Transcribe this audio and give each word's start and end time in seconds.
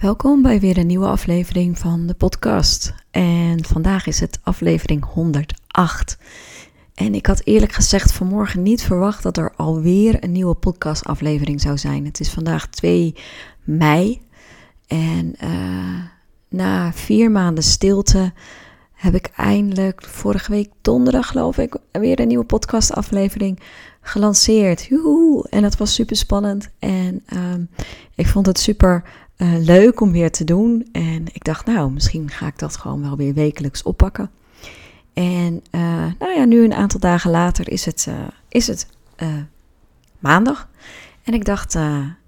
Welkom 0.00 0.42
bij 0.42 0.60
weer 0.60 0.78
een 0.78 0.86
nieuwe 0.86 1.06
aflevering 1.06 1.78
van 1.78 2.06
de 2.06 2.14
podcast. 2.14 2.94
En 3.10 3.64
vandaag 3.64 4.06
is 4.06 4.20
het 4.20 4.38
aflevering 4.42 5.04
108. 5.04 6.18
En 6.94 7.14
ik 7.14 7.26
had 7.26 7.40
eerlijk 7.44 7.72
gezegd 7.72 8.12
vanmorgen 8.12 8.62
niet 8.62 8.82
verwacht 8.82 9.22
dat 9.22 9.36
er 9.36 9.52
alweer 9.56 10.24
een 10.24 10.32
nieuwe 10.32 10.54
podcastaflevering 10.54 11.60
zou 11.60 11.78
zijn. 11.78 12.04
Het 12.04 12.20
is 12.20 12.30
vandaag 12.30 12.66
2 12.66 13.14
mei. 13.64 14.20
En 14.86 15.34
uh, 15.44 16.02
na 16.48 16.92
vier 16.92 17.30
maanden 17.30 17.64
stilte 17.64 18.32
heb 18.92 19.14
ik 19.14 19.30
eindelijk 19.36 20.02
vorige 20.02 20.50
week 20.50 20.70
donderdag, 20.80 21.26
geloof 21.26 21.58
ik, 21.58 21.76
weer 21.92 22.20
een 22.20 22.28
nieuwe 22.28 22.44
podcastaflevering 22.44 23.60
gelanceerd. 24.00 24.84
Joehoe! 24.84 25.48
En 25.48 25.62
dat 25.62 25.76
was 25.76 25.94
super 25.94 26.16
spannend. 26.16 26.68
En 26.78 27.24
uh, 27.34 27.40
ik 28.14 28.26
vond 28.26 28.46
het 28.46 28.58
super 28.58 29.02
uh, 29.36 29.58
leuk 29.58 30.00
om 30.00 30.12
weer 30.12 30.30
te 30.30 30.44
doen. 30.44 30.88
En 30.92 31.24
ik 31.32 31.44
dacht, 31.44 31.66
nou, 31.66 31.92
misschien 31.92 32.30
ga 32.30 32.46
ik 32.46 32.58
dat 32.58 32.76
gewoon 32.76 33.02
wel 33.02 33.16
weer 33.16 33.34
wekelijks 33.34 33.82
oppakken. 33.82 34.30
En 35.12 35.62
uh, 35.70 35.80
nou 36.18 36.34
ja, 36.36 36.44
nu 36.44 36.64
een 36.64 36.74
aantal 36.74 37.00
dagen 37.00 37.30
later 37.30 37.70
is 37.70 37.84
het, 37.84 38.06
uh, 38.08 38.14
is 38.48 38.66
het 38.66 38.86
maandag. 40.18 40.68
En 41.22 41.34
ik 41.34 41.44
dacht, 41.44 41.78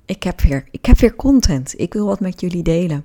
ik, 0.04 0.22
heb 0.22 0.40
weer, 0.40 0.68
ik 0.70 0.86
heb 0.86 0.98
weer 0.98 1.16
content. 1.16 1.80
Ik 1.80 1.92
wil 1.92 2.06
wat 2.06 2.20
met 2.20 2.40
jullie 2.40 2.62
delen. 2.62 3.04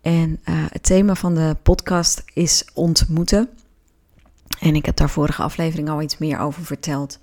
En 0.00 0.40
het 0.44 0.82
thema 0.82 1.14
van 1.14 1.34
de 1.34 1.56
podcast 1.62 2.22
is 2.34 2.68
ontmoeten. 2.74 3.48
En 4.58 4.74
ik 4.74 4.86
heb 4.86 4.96
daar 4.96 5.10
vorige 5.10 5.42
aflevering 5.42 5.88
al 5.88 6.02
iets 6.02 6.18
meer 6.18 6.38
over 6.38 6.64
verteld. 6.64 7.18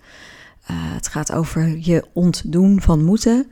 het 0.63 1.07
gaat 1.07 1.31
over 1.31 1.77
je 1.79 2.05
ontdoen 2.13 2.81
van 2.81 3.03
moeten 3.03 3.47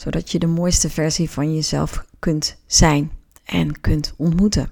zodat 0.00 0.30
je 0.30 0.38
de 0.38 0.46
mooiste 0.46 0.90
versie 0.90 1.30
van 1.30 1.54
jezelf 1.54 2.04
kunt 2.18 2.56
zijn 2.66 3.10
en 3.44 3.80
kunt 3.80 4.14
ontmoeten. 4.16 4.70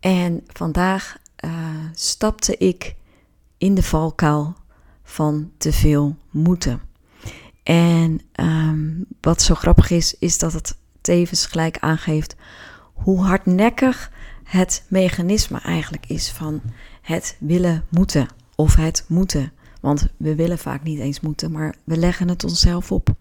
En 0.00 0.44
vandaag 0.46 1.16
uh, 1.44 1.50
stapte 1.94 2.56
ik 2.56 2.94
in 3.58 3.74
de 3.74 3.82
valkuil 3.82 4.56
van 5.02 5.50
te 5.56 5.72
veel 5.72 6.16
moeten. 6.30 6.80
En 7.62 8.20
um, 8.40 9.06
wat 9.20 9.42
zo 9.42 9.54
grappig 9.54 9.90
is, 9.90 10.18
is 10.18 10.38
dat 10.38 10.52
het 10.52 10.76
tevens 11.00 11.46
gelijk 11.46 11.78
aangeeft 11.78 12.36
hoe 12.92 13.20
hardnekkig 13.20 14.12
het 14.42 14.84
mechanisme 14.88 15.58
eigenlijk 15.58 16.06
is 16.06 16.30
van 16.30 16.60
het 17.02 17.36
willen 17.40 17.84
moeten 17.90 18.28
of 18.54 18.74
het 18.74 19.04
moeten. 19.08 19.52
Want 19.80 20.06
we 20.16 20.34
willen 20.34 20.58
vaak 20.58 20.82
niet 20.82 20.98
eens 20.98 21.20
moeten, 21.20 21.52
maar 21.52 21.74
we 21.84 21.96
leggen 21.96 22.28
het 22.28 22.44
onszelf 22.44 22.92
op. 22.92 23.14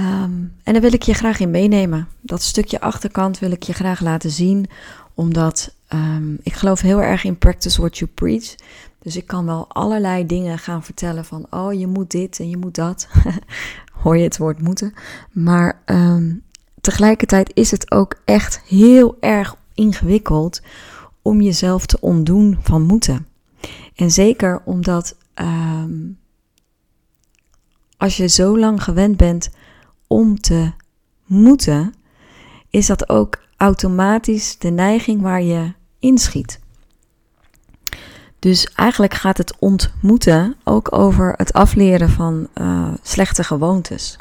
Um, 0.00 0.52
en 0.62 0.72
daar 0.72 0.82
wil 0.82 0.92
ik 0.92 1.02
je 1.02 1.14
graag 1.14 1.40
in 1.40 1.50
meenemen. 1.50 2.08
Dat 2.20 2.42
stukje 2.42 2.80
achterkant 2.80 3.38
wil 3.38 3.50
ik 3.50 3.62
je 3.62 3.72
graag 3.72 4.00
laten 4.00 4.30
zien, 4.30 4.66
omdat 5.14 5.74
um, 5.92 6.38
ik 6.42 6.52
geloof 6.52 6.80
heel 6.80 7.02
erg 7.02 7.24
in 7.24 7.38
practice 7.38 7.80
what 7.80 7.98
you 7.98 8.10
preach. 8.14 8.54
Dus 9.02 9.16
ik 9.16 9.26
kan 9.26 9.46
wel 9.46 9.66
allerlei 9.68 10.26
dingen 10.26 10.58
gaan 10.58 10.84
vertellen 10.84 11.24
van, 11.24 11.46
oh 11.50 11.72
je 11.72 11.86
moet 11.86 12.10
dit 12.10 12.40
en 12.40 12.48
je 12.48 12.56
moet 12.56 12.74
dat. 12.74 13.08
Hoor 14.02 14.16
je 14.16 14.24
het 14.24 14.38
woord 14.38 14.62
moeten. 14.62 14.94
Maar 15.32 15.82
um, 15.86 16.42
tegelijkertijd 16.80 17.50
is 17.54 17.70
het 17.70 17.90
ook 17.90 18.14
echt 18.24 18.60
heel 18.66 19.16
erg 19.20 19.56
ingewikkeld 19.74 20.62
om 21.22 21.40
jezelf 21.40 21.86
te 21.86 22.00
ontdoen 22.00 22.58
van 22.62 22.82
moeten. 22.82 23.26
En 23.94 24.10
zeker 24.10 24.62
omdat 24.64 25.16
als 27.96 28.16
je 28.16 28.26
zo 28.26 28.58
lang 28.58 28.82
gewend 28.82 29.16
bent 29.16 29.50
om 30.06 30.40
te 30.40 30.72
moeten, 31.24 31.94
is 32.70 32.86
dat 32.86 33.08
ook 33.08 33.38
automatisch 33.56 34.58
de 34.58 34.70
neiging 34.70 35.20
waar 35.20 35.42
je 35.42 35.72
inschiet. 35.98 36.60
Dus 38.38 38.66
eigenlijk 38.74 39.14
gaat 39.14 39.38
het 39.38 39.58
ontmoeten 39.58 40.56
ook 40.64 40.92
over 40.92 41.34
het 41.36 41.52
afleren 41.52 42.10
van 42.10 42.48
uh, 42.54 42.88
slechte 43.02 43.44
gewoontes. 43.44 44.18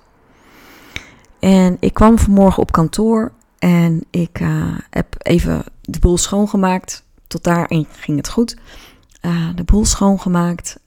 En 1.40 1.78
ik 1.80 1.94
kwam 1.94 2.20
vanmorgen 2.20 2.62
op 2.62 2.72
kantoor 2.72 3.32
en 3.60 4.06
ik 4.10 4.40
uh, 4.40 4.78
heb 4.90 5.16
even 5.18 5.64
de 5.82 6.00
boel 6.00 6.18
schoongemaakt. 6.18 7.04
Tot 7.28 7.44
daarin 7.44 7.88
ging 7.92 8.18
het 8.18 8.30
goed. 8.30 8.58
Uh, 9.22 9.50
de 9.56 9.64
boel 9.64 9.86
schoongemaakt, 9.86 10.80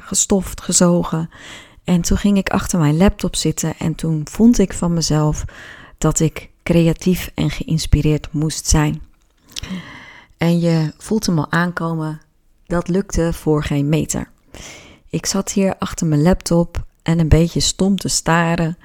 gestoft, 0.00 0.60
gezogen. 0.60 1.30
En 1.84 2.00
toen 2.00 2.16
ging 2.16 2.36
ik 2.36 2.48
achter 2.48 2.78
mijn 2.78 2.96
laptop 2.96 3.36
zitten 3.36 3.74
en 3.78 3.94
toen 3.94 4.26
vond 4.30 4.58
ik 4.58 4.72
van 4.72 4.92
mezelf 4.92 5.44
dat 5.98 6.20
ik 6.20 6.50
creatief 6.62 7.30
en 7.34 7.50
geïnspireerd 7.50 8.32
moest 8.32 8.66
zijn. 8.66 9.02
En 10.36 10.60
je 10.60 10.92
voelt 10.98 11.26
hem 11.26 11.38
al 11.38 11.50
aankomen, 11.52 12.20
dat 12.66 12.88
lukte 12.88 13.32
voor 13.32 13.64
geen 13.64 13.88
meter. 13.88 14.28
Ik 15.10 15.26
zat 15.26 15.52
hier 15.52 15.78
achter 15.78 16.06
mijn 16.06 16.22
laptop 16.22 16.84
en 17.02 17.18
een 17.18 17.28
beetje 17.28 17.60
stom 17.60 17.96
te 17.96 18.08
staren. 18.08 18.78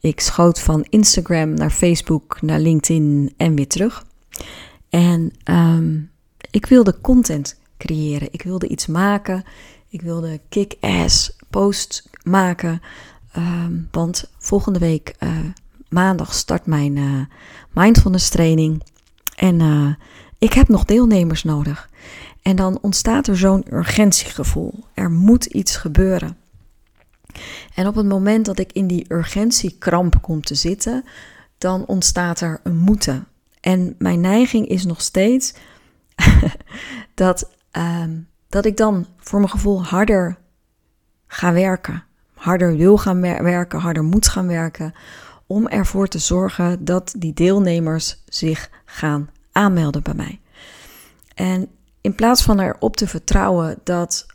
Ik 0.00 0.20
schoot 0.20 0.60
van 0.60 0.86
Instagram 0.88 1.54
naar 1.54 1.70
Facebook, 1.70 2.42
naar 2.42 2.58
LinkedIn 2.58 3.34
en 3.36 3.54
weer 3.54 3.68
terug. 3.68 4.04
En 4.88 5.32
um, 5.44 6.10
ik 6.50 6.66
wilde 6.66 7.00
content 7.00 7.58
creëren. 7.78 8.28
Ik 8.30 8.42
wilde 8.42 8.68
iets 8.68 8.86
maken. 8.86 9.44
Ik 9.88 10.02
wilde 10.02 10.40
kick-ass 10.48 11.36
posts 11.54 12.08
maken. 12.22 12.82
Ehm, 13.32 13.72
want 13.90 14.30
volgende 14.38 14.78
week 14.78 15.14
uh, 15.20 15.30
maandag 15.88 16.34
start 16.34 16.66
mijn 16.66 16.96
uh, 16.96 17.20
mindfulness 17.72 18.28
training. 18.28 18.82
En 19.36 19.60
uh, 19.60 19.94
ik 20.38 20.52
heb 20.52 20.68
nog 20.68 20.84
deelnemers 20.84 21.44
nodig. 21.44 21.90
En 22.42 22.56
dan 22.56 22.78
ontstaat 22.80 23.26
er 23.26 23.36
zo'n 23.36 23.64
urgentiegevoel. 23.70 24.84
Er 24.94 25.10
moet 25.10 25.44
iets 25.44 25.76
gebeuren. 25.76 26.36
En 27.74 27.86
op 27.86 27.94
het 27.94 28.06
moment 28.06 28.44
dat 28.44 28.58
ik 28.58 28.72
in 28.72 28.86
die 28.86 29.04
urgentiekramp 29.08 30.22
kom 30.22 30.40
te 30.40 30.54
zitten, 30.54 31.04
dan 31.58 31.86
ontstaat 31.86 32.40
er 32.40 32.60
een 32.62 32.76
moeten. 32.76 33.26
En 33.60 33.94
mijn 33.98 34.20
neiging 34.20 34.66
is 34.68 34.84
nog 34.84 35.00
steeds 35.00 35.54
dat, 37.14 37.50
um, 37.72 38.28
dat 38.48 38.64
ik 38.64 38.76
dan 38.76 39.06
voor 39.18 39.38
mijn 39.38 39.50
gevoel 39.50 39.84
harder 39.84 40.42
ga 41.34 41.52
werken 41.52 42.04
harder 42.44 42.76
wil 42.76 42.98
gaan 42.98 43.20
werken, 43.20 43.78
harder 43.78 44.04
moet 44.04 44.28
gaan 44.28 44.46
werken, 44.46 44.94
om 45.46 45.68
ervoor 45.68 46.08
te 46.08 46.18
zorgen 46.18 46.84
dat 46.84 47.14
die 47.18 47.32
deelnemers 47.32 48.22
zich 48.28 48.70
gaan 48.84 49.30
aanmelden 49.52 50.02
bij 50.02 50.14
mij. 50.14 50.40
En 51.34 51.68
in 52.00 52.14
plaats 52.14 52.42
van 52.42 52.60
erop 52.60 52.96
te 52.96 53.08
vertrouwen 53.08 53.78
dat 53.84 54.26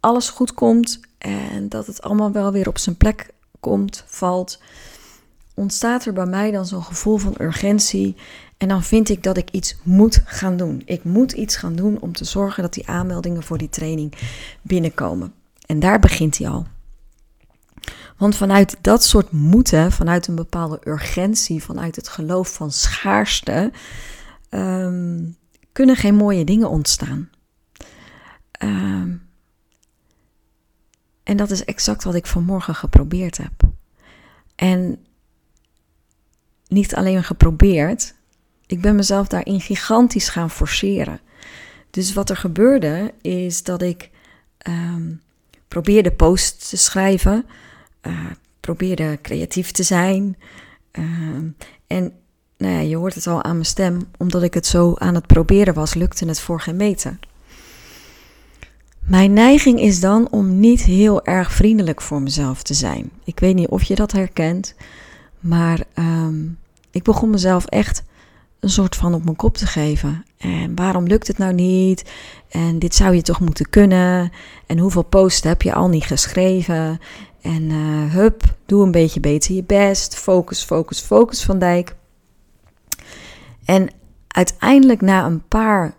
alles 0.00 0.30
goed 0.30 0.54
komt 0.54 1.00
en 1.18 1.68
dat 1.68 1.86
het 1.86 2.02
allemaal 2.02 2.32
wel 2.32 2.52
weer 2.52 2.68
op 2.68 2.78
zijn 2.78 2.96
plek 2.96 3.28
komt, 3.60 4.04
valt, 4.06 4.60
ontstaat 5.54 6.04
er 6.04 6.12
bij 6.12 6.26
mij 6.26 6.50
dan 6.50 6.66
zo'n 6.66 6.84
gevoel 6.84 7.16
van 7.16 7.34
urgentie. 7.40 8.16
En 8.56 8.68
dan 8.68 8.82
vind 8.82 9.08
ik 9.08 9.22
dat 9.22 9.36
ik 9.36 9.50
iets 9.50 9.76
moet 9.82 10.22
gaan 10.24 10.56
doen. 10.56 10.82
Ik 10.84 11.04
moet 11.04 11.32
iets 11.32 11.56
gaan 11.56 11.74
doen 11.74 12.00
om 12.00 12.12
te 12.12 12.24
zorgen 12.24 12.62
dat 12.62 12.74
die 12.74 12.88
aanmeldingen 12.88 13.42
voor 13.42 13.58
die 13.58 13.68
training 13.68 14.12
binnenkomen. 14.62 15.32
En 15.66 15.80
daar 15.80 15.98
begint 15.98 16.38
hij 16.38 16.48
al. 16.48 16.66
Want 18.16 18.36
vanuit 18.36 18.76
dat 18.80 19.04
soort 19.04 19.30
moeten, 19.30 19.92
vanuit 19.92 20.26
een 20.26 20.34
bepaalde 20.34 20.80
urgentie, 20.84 21.62
vanuit 21.62 21.96
het 21.96 22.08
geloof 22.08 22.52
van 22.52 22.72
schaarste, 22.72 23.72
um, 24.50 25.36
kunnen 25.72 25.96
geen 25.96 26.14
mooie 26.14 26.44
dingen 26.44 26.68
ontstaan. 26.68 27.30
Um, 28.62 29.30
en 31.22 31.36
dat 31.36 31.50
is 31.50 31.64
exact 31.64 32.04
wat 32.04 32.14
ik 32.14 32.26
vanmorgen 32.26 32.74
geprobeerd 32.74 33.36
heb. 33.36 33.52
En 34.54 35.06
niet 36.68 36.94
alleen 36.94 37.24
geprobeerd, 37.24 38.14
ik 38.66 38.80
ben 38.80 38.94
mezelf 38.94 39.26
daarin 39.26 39.60
gigantisch 39.60 40.28
gaan 40.28 40.50
forceren. 40.50 41.20
Dus 41.90 42.12
wat 42.12 42.30
er 42.30 42.36
gebeurde 42.36 43.14
is 43.20 43.62
dat 43.62 43.82
ik 43.82 44.10
um, 44.68 45.20
probeerde 45.72 46.10
posts 46.10 46.68
te 46.68 46.76
schrijven 46.76 47.44
uh, 48.06 48.12
probeerde 48.60 49.18
creatief 49.22 49.70
te 49.70 49.82
zijn. 49.82 50.36
Uh, 50.92 51.04
en 51.86 52.12
nou 52.56 52.72
ja, 52.74 52.80
je 52.80 52.96
hoort 52.96 53.14
het 53.14 53.26
al 53.26 53.42
aan 53.42 53.52
mijn 53.52 53.64
stem, 53.64 54.08
omdat 54.18 54.42
ik 54.42 54.54
het 54.54 54.66
zo 54.66 54.94
aan 54.98 55.14
het 55.14 55.26
proberen 55.26 55.74
was, 55.74 55.94
lukte 55.94 56.26
het 56.26 56.40
voor 56.40 56.60
geen 56.60 56.76
meter. 56.76 57.18
Mijn 58.98 59.32
neiging 59.32 59.80
is 59.80 60.00
dan 60.00 60.28
om 60.30 60.60
niet 60.60 60.82
heel 60.82 61.24
erg 61.24 61.52
vriendelijk 61.52 62.00
voor 62.00 62.22
mezelf 62.22 62.62
te 62.62 62.74
zijn. 62.74 63.10
Ik 63.24 63.40
weet 63.40 63.54
niet 63.54 63.68
of 63.68 63.82
je 63.82 63.94
dat 63.94 64.12
herkent, 64.12 64.74
maar 65.40 65.84
um, 65.94 66.58
ik 66.90 67.02
begon 67.02 67.30
mezelf 67.30 67.66
echt 67.66 68.02
een 68.62 68.70
soort 68.70 68.96
van 68.96 69.14
op 69.14 69.24
mijn 69.24 69.36
kop 69.36 69.56
te 69.56 69.66
geven. 69.66 70.24
En 70.38 70.74
waarom 70.74 71.06
lukt 71.06 71.26
het 71.26 71.38
nou 71.38 71.54
niet? 71.54 72.10
En 72.48 72.78
dit 72.78 72.94
zou 72.94 73.14
je 73.14 73.22
toch 73.22 73.40
moeten 73.40 73.70
kunnen? 73.70 74.32
En 74.66 74.78
hoeveel 74.78 75.02
posts 75.02 75.42
heb 75.42 75.62
je 75.62 75.74
al 75.74 75.88
niet 75.88 76.04
geschreven? 76.04 77.00
En 77.40 77.62
uh, 77.62 78.12
hup, 78.12 78.42
doe 78.66 78.84
een 78.84 78.90
beetje 78.90 79.20
beter 79.20 79.54
je 79.54 79.64
best. 79.64 80.14
Focus, 80.14 80.62
focus, 80.62 81.00
focus 81.00 81.44
van 81.44 81.58
Dijk. 81.58 81.94
En 83.64 83.88
uiteindelijk 84.28 85.00
na 85.00 85.26
een 85.26 85.48
paar 85.48 85.94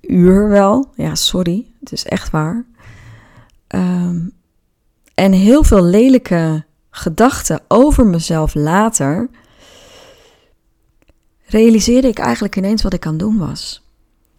uur 0.00 0.48
wel, 0.48 0.92
ja 0.94 1.14
sorry, 1.14 1.66
het 1.80 1.92
is 1.92 2.04
echt 2.04 2.30
waar. 2.30 2.64
Ehm, 3.66 4.18
en 5.14 5.32
heel 5.32 5.64
veel 5.64 5.82
lelijke 5.82 6.64
gedachten 6.90 7.60
over 7.68 8.06
mezelf 8.06 8.54
later, 8.54 9.28
realiseerde 11.46 12.08
ik 12.08 12.18
eigenlijk 12.18 12.56
ineens 12.56 12.82
wat 12.82 12.92
ik 12.92 13.06
aan 13.06 13.12
het 13.12 13.20
doen 13.20 13.38
was. 13.38 13.84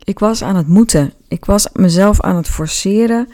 Ik 0.03 0.19
was 0.19 0.43
aan 0.43 0.55
het 0.55 0.67
moeten. 0.67 1.13
Ik 1.27 1.45
was 1.45 1.67
mezelf 1.73 2.21
aan 2.21 2.35
het 2.35 2.47
forceren. 2.47 3.29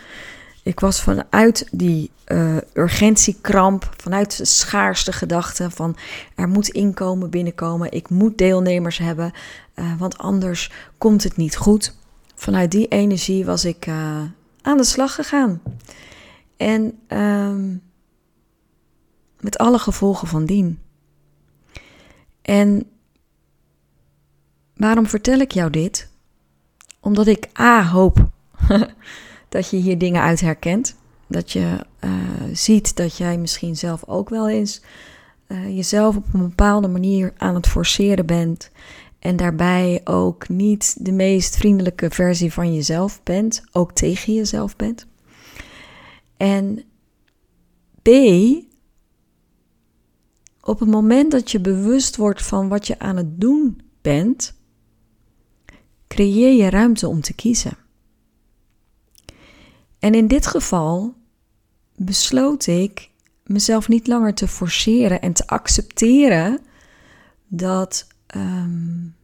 Ik 0.64 0.80
was 0.80 1.02
vanuit 1.02 1.68
die 1.72 2.12
uh, 2.28 2.58
urgentiekramp, 2.74 3.94
vanuit 3.98 4.38
de 4.38 4.46
schaarste 4.46 5.12
gedachte 5.12 5.72
van 5.72 5.96
er 6.36 6.48
moet 6.48 6.68
inkomen 6.68 7.30
binnenkomen, 7.30 7.92
ik 7.92 8.10
moet 8.10 8.38
deelnemers 8.38 8.98
hebben, 8.98 9.32
uh, 9.76 9.94
want 9.98 10.18
anders 10.18 10.72
komt 10.98 11.24
het 11.24 11.38
niet 11.38 11.56
goed. 11.56 11.96
Vanuit 12.36 12.72
die 12.72 12.88
energie 12.88 13.46
was 13.46 13.66
ik 13.66 13.88
uh, 13.88 14.22
aan 14.62 14.78
de 14.78 14.84
slag 14.84 15.16
gegaan. 15.16 15.62
En 16.58 17.00
um, 17.08 17.82
met 19.40 19.58
alle 19.58 19.80
gevolgen 19.80 20.28
van 20.28 20.46
dien. 20.46 20.80
En 22.42 22.88
waarom 24.84 25.08
vertel 25.08 25.40
ik 25.40 25.52
jou 25.52 25.70
dit? 25.70 26.10
Omdat 27.00 27.28
ik 27.28 27.60
A 27.60 27.84
hoop 27.84 28.30
dat 29.50 29.70
je 29.70 29.78
hier 29.78 29.98
dingen 29.98 30.22
uit 30.22 30.40
herkent. 30.40 30.96
Dat 31.28 31.52
je 31.52 31.86
uh, 32.04 32.12
ziet 32.54 32.96
dat 32.96 33.18
jij 33.18 33.38
misschien 33.38 33.76
zelf 33.76 34.04
ook 34.08 34.30
wel 34.30 34.50
eens 34.50 34.82
uh, 35.48 35.76
jezelf 35.76 36.16
op 36.16 36.34
een 36.34 36.40
bepaalde 36.50 36.88
manier 36.88 37.34
aan 37.38 37.56
het 37.56 37.68
forceren 37.68 38.26
bent. 38.26 38.72
En 39.20 39.36
daarbij 39.36 40.02
ook 40.04 40.50
niet 40.50 40.96
de 41.06 41.12
meest 41.12 41.56
vriendelijke 41.58 42.10
versie 42.10 42.54
van 42.54 42.74
jezelf 42.74 43.24
bent, 43.24 43.64
ook 43.72 43.92
tegen 43.92 44.34
jezelf 44.34 44.76
bent. 44.76 45.06
En 46.38 46.84
B, 48.02 48.10
op 50.62 50.80
het 50.80 50.90
moment 50.90 51.32
dat 51.32 51.52
je 51.52 51.60
bewust 51.60 52.16
wordt 52.16 52.46
van 52.46 52.68
wat 52.68 52.88
je 52.88 53.00
aan 53.00 53.18
het 53.18 53.42
doen 53.42 53.82
bent, 54.02 54.62
creëer 56.08 56.64
je 56.64 56.70
ruimte 56.70 57.08
om 57.08 57.22
te 57.22 57.34
kiezen. 57.34 57.78
En 60.00 60.14
in 60.14 60.28
dit 60.28 60.48
geval 60.48 61.14
besloot 61.96 62.68
ik 62.68 63.10
mezelf 63.44 63.88
niet 63.88 64.08
langer 64.08 64.34
te 64.34 64.48
forceren 64.48 65.22
en 65.22 65.34
te 65.34 65.48
accepteren 65.48 66.60
dat 67.48 68.08
um, 68.36 69.16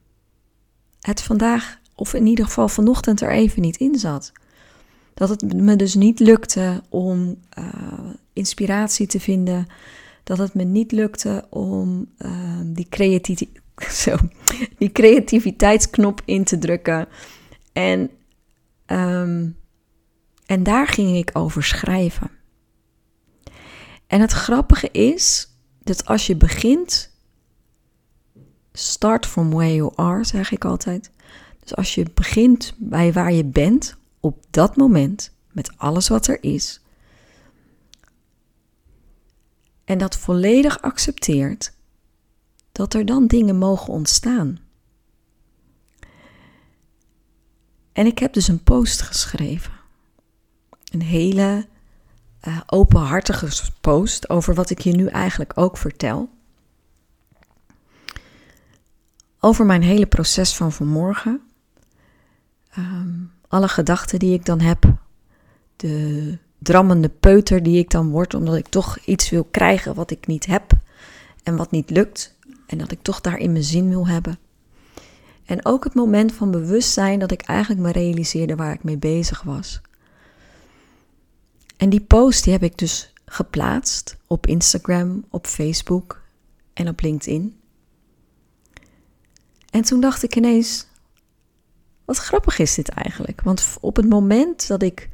het 0.99 1.21
vandaag, 1.21 1.79
of 1.95 2.13
in 2.13 2.25
ieder 2.25 2.45
geval 2.45 2.69
vanochtend, 2.69 3.21
er 3.21 3.31
even 3.31 3.61
niet 3.61 3.77
in 3.77 3.95
zat. 3.95 4.31
Dat 5.13 5.29
het 5.29 5.53
me 5.53 5.75
dus 5.75 5.95
niet 5.95 6.19
lukte 6.19 6.83
om 6.89 7.37
uh, 7.59 8.09
inspiratie 8.33 9.07
te 9.07 9.19
vinden. 9.19 9.67
Dat 10.23 10.37
het 10.37 10.53
me 10.53 10.63
niet 10.63 10.91
lukte 10.91 11.45
om 11.49 12.07
uh, 12.17 12.59
die, 12.63 12.87
creativi 12.89 13.49
zo, 14.03 14.17
die 14.77 14.91
creativiteitsknop 14.91 16.21
in 16.25 16.43
te 16.43 16.57
drukken. 16.57 17.07
En, 17.73 18.09
um, 18.85 19.57
en 20.45 20.63
daar 20.63 20.87
ging 20.87 21.17
ik 21.17 21.29
over 21.33 21.63
schrijven. 21.63 22.31
En 24.07 24.21
het 24.21 24.31
grappige 24.31 24.91
is 24.91 25.47
dat 25.83 26.05
als 26.05 26.27
je 26.27 26.35
begint, 26.35 27.11
start 28.73 29.25
from 29.25 29.49
where 29.49 29.75
you 29.75 29.91
are, 29.95 30.23
zeg 30.23 30.51
ik 30.51 30.65
altijd. 30.65 31.11
Dus 31.59 31.75
als 31.75 31.95
je 31.95 32.05
begint 32.13 32.73
bij 32.77 33.13
waar 33.13 33.33
je 33.33 33.45
bent 33.45 33.97
op 34.19 34.45
dat 34.49 34.75
moment, 34.75 35.31
met 35.51 35.71
alles 35.77 36.07
wat 36.07 36.27
er 36.27 36.43
is, 36.43 36.81
en 39.85 39.97
dat 39.97 40.17
volledig 40.17 40.81
accepteert, 40.81 41.73
dat 42.79 42.93
er 42.93 43.05
dan 43.05 43.27
dingen 43.27 43.57
mogen 43.57 43.93
ontstaan. 43.93 44.59
En 47.91 48.05
ik 48.05 48.19
heb 48.19 48.33
dus 48.33 48.47
een 48.47 48.63
post 48.63 49.01
geschreven. 49.01 49.71
Een 50.91 51.01
hele 51.01 51.67
uh, 52.47 52.59
openhartige 52.65 53.71
post 53.81 54.29
over 54.29 54.53
wat 54.53 54.69
ik 54.69 54.79
je 54.79 54.91
nu 54.91 55.07
eigenlijk 55.07 55.51
ook 55.55 55.77
vertel. 55.77 56.29
Over 59.39 59.65
mijn 59.65 59.83
hele 59.83 60.07
proces 60.07 60.55
van 60.55 60.71
vanmorgen. 60.71 61.41
Um, 62.77 63.31
alle 63.47 63.67
gedachten 63.67 64.19
die 64.19 64.33
ik 64.33 64.45
dan 64.45 64.59
heb. 64.59 64.93
De 65.75 66.37
drammende 66.57 67.09
peuter 67.09 67.63
die 67.63 67.77
ik 67.77 67.89
dan 67.89 68.09
word, 68.09 68.33
omdat 68.33 68.55
ik 68.55 68.67
toch 68.67 68.99
iets 68.99 69.29
wil 69.29 69.43
krijgen 69.43 69.95
wat 69.95 70.11
ik 70.11 70.27
niet 70.27 70.45
heb 70.45 70.71
en 71.43 71.55
wat 71.55 71.71
niet 71.71 71.89
lukt. 71.89 72.37
En 72.69 72.77
dat 72.77 72.91
ik 72.91 73.01
toch 73.01 73.21
daarin 73.21 73.51
mijn 73.51 73.63
zin 73.63 73.89
wil 73.89 74.07
hebben. 74.07 74.39
En 75.45 75.65
ook 75.65 75.83
het 75.83 75.93
moment 75.93 76.33
van 76.33 76.51
bewustzijn 76.51 77.19
dat 77.19 77.31
ik 77.31 77.41
eigenlijk 77.41 77.81
me 77.81 77.91
realiseerde 77.91 78.55
waar 78.55 78.73
ik 78.73 78.83
mee 78.83 78.97
bezig 78.97 79.41
was. 79.41 79.81
En 81.77 81.89
die 81.89 82.01
post 82.01 82.43
die 82.43 82.53
heb 82.53 82.63
ik 82.63 82.77
dus 82.77 83.13
geplaatst 83.25 84.17
op 84.27 84.47
Instagram, 84.47 85.25
op 85.29 85.47
Facebook 85.47 86.21
en 86.73 86.87
op 86.87 87.01
LinkedIn. 87.01 87.59
En 89.69 89.81
toen 89.81 90.01
dacht 90.01 90.23
ik 90.23 90.35
ineens, 90.35 90.87
wat 92.05 92.17
grappig 92.17 92.59
is 92.59 92.75
dit 92.75 92.89
eigenlijk? 92.89 93.41
Want 93.41 93.77
op 93.81 93.95
het 93.95 94.09
moment 94.09 94.67
dat 94.67 94.81
ik 94.81 95.09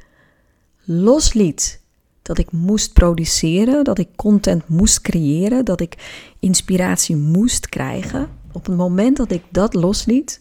losliet 0.84 1.80
dat 2.26 2.38
ik 2.38 2.52
moest 2.52 2.92
produceren, 2.92 3.84
dat 3.84 3.98
ik 3.98 4.08
content 4.16 4.68
moest 4.68 5.00
creëren, 5.00 5.64
dat 5.64 5.80
ik 5.80 5.96
inspiratie 6.38 7.16
moest 7.16 7.68
krijgen, 7.68 8.28
op 8.52 8.66
het 8.66 8.76
moment 8.76 9.16
dat 9.16 9.30
ik 9.30 9.42
dat 9.50 9.74
losliet, 9.74 10.40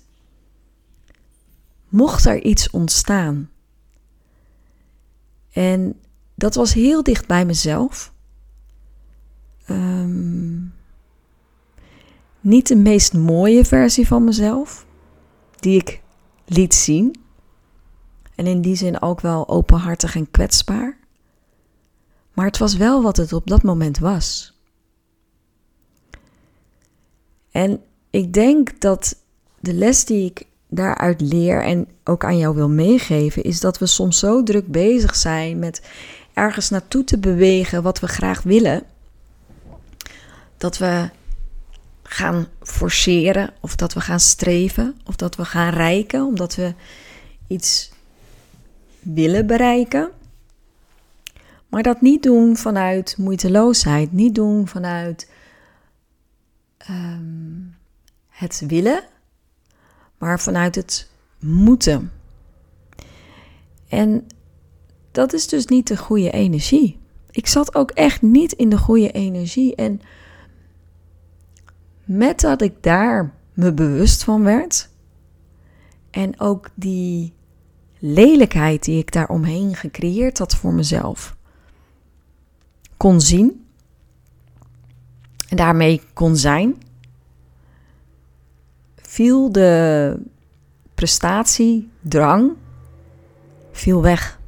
mocht 1.90 2.26
er 2.26 2.44
iets 2.44 2.70
ontstaan. 2.70 3.50
En 5.52 6.00
dat 6.36 6.56
was 6.56 6.74
heel 6.74 7.04
dicht 7.04 7.28
bij 7.28 7.46
mezelf. 7.46 8.14
Um, 9.70 10.74
niet 12.40 12.68
de 12.68 12.76
meest 12.76 13.14
mooie 13.14 13.66
versie 13.66 14.08
van 14.08 14.24
mezelf, 14.24 14.86
die 15.60 15.80
ik 15.80 16.02
liet 16.46 16.74
zien. 16.74 17.16
En 18.36 18.48
in 18.48 18.62
die 18.62 18.76
zin 18.76 19.02
ook 19.02 19.22
wel 19.22 19.48
openhartig 19.48 20.16
en 20.16 20.32
kwetsbaar. 20.32 21.04
Maar 22.36 22.46
het 22.46 22.58
was 22.58 22.76
wel 22.76 23.02
wat 23.02 23.18
het 23.18 23.34
op 23.34 23.48
dat 23.48 23.64
moment 23.64 23.98
was. 23.98 24.54
En 27.52 27.82
ik 28.10 28.34
denk 28.34 28.82
dat 28.82 29.16
de 29.60 29.74
les 29.74 30.06
die 30.06 30.26
ik 30.26 30.46
daaruit 30.68 31.22
leer 31.22 31.64
en 31.64 31.88
ook 32.04 32.26
aan 32.26 32.38
jou 32.38 32.56
wil 32.56 32.70
meegeven, 32.70 33.44
is 33.44 33.60
dat 33.60 33.78
we 33.78 33.86
soms 33.86 34.20
zo 34.20 34.44
druk 34.44 34.68
bezig 34.68 35.16
zijn 35.16 35.60
met 35.60 35.82
ergens 36.34 36.70
naartoe 36.70 37.04
te 37.04 37.18
bewegen 37.18 37.84
wat 37.84 38.00
we 38.00 38.08
graag 38.08 38.42
willen, 38.42 38.84
dat 40.58 40.78
we 40.78 41.10
gaan 42.04 42.48
forceren 42.62 43.54
of 43.60 43.76
dat 43.76 43.94
we 43.94 44.02
gaan 44.02 44.20
streven 44.20 44.96
of 45.06 45.16
dat 45.16 45.36
we 45.36 45.46
gaan 45.46 45.74
rijken 45.74 46.26
omdat 46.26 46.56
we 46.56 46.74
iets 47.48 47.92
willen 49.00 49.48
bereiken. 49.48 50.12
Maar 51.70 51.84
dat 51.84 52.02
niet 52.02 52.24
doen 52.24 52.56
vanuit 52.58 53.16
moeiteloosheid, 53.18 54.12
niet 54.12 54.36
doen 54.36 54.68
vanuit 54.68 55.32
um, 56.90 57.76
het 58.30 58.64
willen, 58.68 59.04
maar 60.18 60.40
vanuit 60.40 60.76
het 60.76 61.10
moeten. 61.40 62.12
En 63.88 64.28
dat 65.12 65.34
is 65.34 65.48
dus 65.48 65.66
niet 65.66 65.88
de 65.88 65.98
goede 65.98 66.32
energie. 66.32 67.00
Ik 67.32 67.48
zat 67.48 67.76
ook 67.76 67.92
echt 67.92 68.22
niet 68.22 68.52
in 68.52 68.70
de 68.70 68.78
goede 68.78 69.12
energie. 69.12 69.76
En 69.76 70.02
met 72.04 72.40
dat 72.40 72.62
ik 72.62 72.84
daar 72.84 73.34
me 73.54 73.74
bewust 73.74 74.24
van 74.24 74.44
werd. 74.44 74.90
En 76.10 76.40
ook 76.40 76.70
die 76.74 77.34
lelijkheid 78.00 78.84
die 78.84 78.98
ik 78.98 79.12
daar 79.12 79.30
omheen 79.30 79.76
gecreëerd 79.76 80.38
had 80.38 80.56
voor 80.56 80.74
mezelf. 80.74 81.35
Kon 82.98 83.22
zien. 83.22 83.66
En 85.50 85.58
daarmee 85.58 86.02
kon 86.14 86.36
zijn. 86.36 86.84
Viel 88.96 89.52
de 89.52 90.20
prestatiedrang 90.94 92.56
viel 93.72 94.02
weg. 94.02 94.40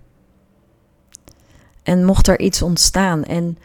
En 1.83 2.05
mocht 2.05 2.27
er 2.27 2.39
iets 2.39 2.61
ontstaan. 2.61 3.23
En 3.23 3.57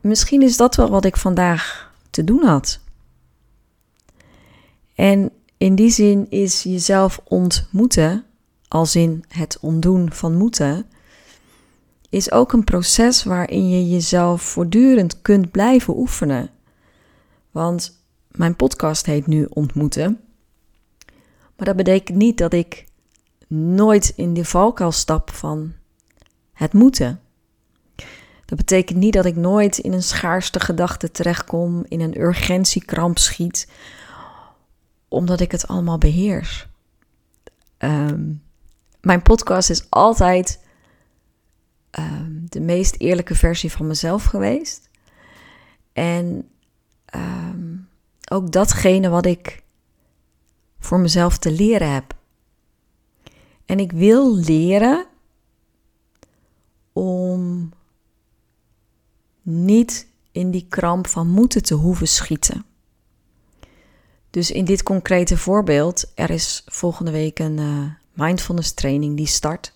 misschien 0.00 0.42
is 0.42 0.56
dat 0.56 0.74
wel 0.74 0.90
wat 0.90 1.04
ik 1.04 1.16
vandaag 1.16 1.92
te 2.10 2.24
doen 2.24 2.42
had. 2.42 2.80
En 4.94 5.30
in 5.56 5.74
die 5.74 5.90
zin 5.90 6.30
is 6.30 6.62
jezelf 6.62 7.20
ontmoeten, 7.24 8.24
als 8.68 8.96
in 8.96 9.24
het 9.28 9.58
ontdoen 9.60 10.12
van 10.12 10.34
moeten, 10.34 10.86
is 12.08 12.32
ook 12.32 12.52
een 12.52 12.64
proces 12.64 13.24
waarin 13.24 13.68
je 13.68 13.88
jezelf 13.88 14.42
voortdurend 14.42 15.22
kunt 15.22 15.50
blijven 15.50 15.96
oefenen. 15.96 16.50
Want 17.50 18.04
mijn 18.30 18.56
podcast 18.56 19.06
heet 19.06 19.26
nu 19.26 19.44
Ontmoeten. 19.44 20.20
Maar 21.56 21.66
dat 21.66 21.76
betekent 21.76 22.18
niet 22.18 22.38
dat 22.38 22.52
ik 22.52 22.86
nooit 23.46 24.12
in 24.16 24.34
de 24.34 24.44
valkuil 24.44 24.92
stap 24.92 25.30
van 25.30 25.72
het 26.52 26.72
moeten. 26.72 27.20
Dat 28.44 28.58
betekent 28.58 28.98
niet 28.98 29.12
dat 29.12 29.24
ik 29.24 29.36
nooit 29.36 29.78
in 29.78 29.92
een 29.92 30.02
schaarste 30.02 30.60
gedachte 30.60 31.10
terechtkom, 31.10 31.84
in 31.88 32.00
een 32.00 32.20
urgentiekramp 32.20 33.18
schiet, 33.18 33.68
omdat 35.08 35.40
ik 35.40 35.52
het 35.52 35.68
allemaal 35.68 35.98
beheers. 35.98 36.68
Ehm, 37.78 38.32
mijn 39.06 39.22
podcast 39.22 39.70
is 39.70 39.90
altijd 39.90 40.60
ehm, 41.90 42.32
de 42.44 42.60
meest 42.60 42.94
eerlijke 42.98 43.34
versie 43.34 43.72
van 43.72 43.86
mezelf 43.86 44.24
geweest. 44.24 44.90
En 45.92 46.48
ehm, 47.04 47.76
ook 48.30 48.52
datgene 48.52 49.08
wat 49.08 49.26
ik 49.26 49.62
voor 50.78 50.98
mezelf 50.98 51.38
te 51.38 51.50
leren 51.50 51.92
heb. 51.92 52.14
En 53.66 53.78
ik 53.78 53.92
wil 53.92 54.36
leren 54.36 55.06
om 56.92 57.70
niet 59.42 60.08
in 60.32 60.50
die 60.50 60.66
kramp 60.68 61.06
van 61.06 61.28
moeten 61.28 61.62
te 61.62 61.74
hoeven 61.74 62.08
schieten. 62.08 62.64
Dus 64.30 64.50
in 64.50 64.64
dit 64.64 64.82
concrete 64.82 65.36
voorbeeld, 65.36 66.12
er 66.14 66.30
is 66.30 66.62
volgende 66.66 67.10
week 67.10 67.38
een 67.38 67.58
uh, 67.58 67.90
mindfulness 68.16 68.72
training 68.72 69.16
die 69.16 69.26
start. 69.26 69.72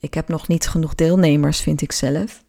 Ik 0.00 0.14
heb 0.14 0.28
nog 0.28 0.48
niet 0.48 0.68
genoeg 0.68 0.94
deelnemers, 0.94 1.60
vind 1.60 1.82
ik 1.82 1.92
zelf. 1.92 2.42